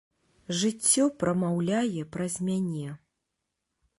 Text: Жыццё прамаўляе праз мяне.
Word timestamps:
Жыццё 0.59 1.03
прамаўляе 1.23 2.01
праз 2.15 2.33
мяне. 2.47 2.87